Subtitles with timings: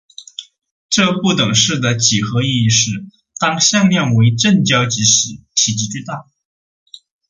[0.89, 3.05] 这不等式的几何意义是
[3.39, 6.25] 当向量为正交集时体积最大。